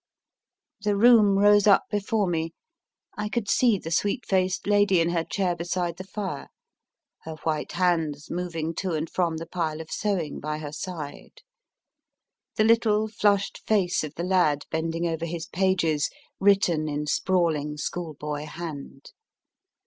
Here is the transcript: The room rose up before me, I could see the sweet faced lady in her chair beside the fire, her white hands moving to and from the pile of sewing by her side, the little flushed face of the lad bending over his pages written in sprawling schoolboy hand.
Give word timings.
The 0.81 0.97
room 0.97 1.37
rose 1.37 1.67
up 1.67 1.83
before 1.91 2.25
me, 2.25 2.53
I 3.15 3.29
could 3.29 3.47
see 3.47 3.77
the 3.77 3.91
sweet 3.91 4.25
faced 4.25 4.65
lady 4.65 4.99
in 4.99 5.11
her 5.11 5.23
chair 5.23 5.55
beside 5.55 5.97
the 5.97 6.03
fire, 6.03 6.47
her 7.19 7.35
white 7.43 7.73
hands 7.73 8.31
moving 8.31 8.73
to 8.77 8.93
and 8.93 9.07
from 9.07 9.37
the 9.37 9.45
pile 9.45 9.79
of 9.79 9.91
sewing 9.91 10.39
by 10.39 10.57
her 10.57 10.71
side, 10.71 11.43
the 12.55 12.63
little 12.63 13.09
flushed 13.09 13.59
face 13.67 14.03
of 14.03 14.15
the 14.15 14.23
lad 14.23 14.65
bending 14.71 15.05
over 15.05 15.25
his 15.27 15.45
pages 15.45 16.09
written 16.39 16.87
in 16.89 17.05
sprawling 17.05 17.77
schoolboy 17.77 18.45
hand. 18.45 19.11